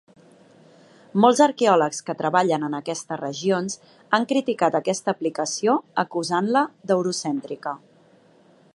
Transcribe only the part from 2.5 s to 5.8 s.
en aquestes regions han criticat aquesta aplicació